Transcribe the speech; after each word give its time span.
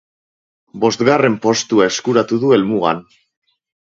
Bostgarren 0.85 1.35
postua 1.43 1.87
eskuratu 1.91 2.39
du 2.45 2.51
helmugan. 2.57 3.03